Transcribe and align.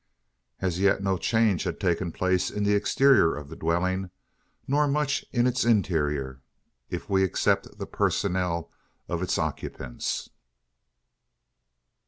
As 0.61 0.79
yet 0.79 1.03
no 1.03 1.15
change 1.15 1.61
had 1.61 1.79
taken 1.79 2.11
place 2.11 2.49
in 2.49 2.63
the 2.63 2.73
exterior 2.73 3.35
of 3.35 3.49
the 3.49 3.55
dwelling; 3.55 4.09
nor 4.67 4.87
much 4.87 5.23
in 5.31 5.45
its 5.45 5.63
interior, 5.63 6.41
if 6.89 7.07
we 7.07 7.23
except 7.23 7.77
the 7.77 7.85
personnel 7.85 8.71
of 9.07 9.21
its 9.21 9.37
occupants. 9.37 10.31